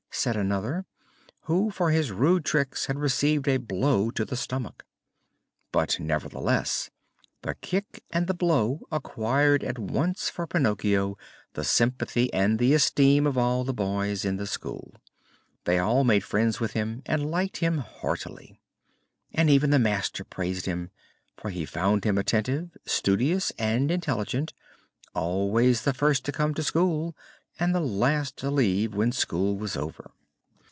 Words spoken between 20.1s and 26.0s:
praised him, for he found him attentive, studious and intelligent always the